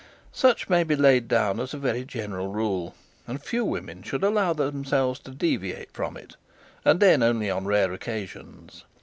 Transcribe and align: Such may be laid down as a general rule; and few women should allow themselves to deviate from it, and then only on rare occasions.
Such 0.33 0.67
may 0.67 0.83
be 0.83 0.95
laid 0.95 1.27
down 1.27 1.59
as 1.59 1.75
a 1.75 2.03
general 2.05 2.47
rule; 2.47 2.95
and 3.27 3.39
few 3.39 3.63
women 3.63 4.01
should 4.01 4.23
allow 4.23 4.51
themselves 4.51 5.19
to 5.19 5.29
deviate 5.29 5.91
from 5.91 6.17
it, 6.17 6.37
and 6.83 6.99
then 6.99 7.21
only 7.21 7.51
on 7.51 7.65
rare 7.65 7.93
occasions. 7.93 8.83